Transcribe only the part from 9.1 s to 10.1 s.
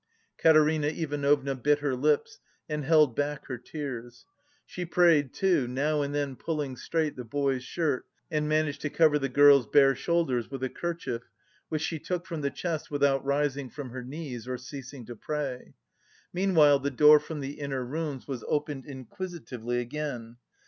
the girl's bare